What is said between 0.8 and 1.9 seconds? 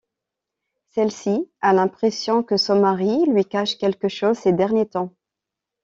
Celle-ci a